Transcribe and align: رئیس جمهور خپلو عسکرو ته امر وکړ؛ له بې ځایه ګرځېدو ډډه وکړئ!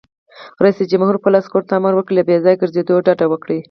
رئیس 0.63 0.79
جمهور 0.91 1.15
خپلو 1.19 1.35
عسکرو 1.41 1.67
ته 1.69 1.73
امر 1.77 1.93
وکړ؛ 1.95 2.11
له 2.15 2.23
بې 2.27 2.35
ځایه 2.43 2.59
ګرځېدو 2.61 3.03
ډډه 3.05 3.25
وکړئ! 3.29 3.59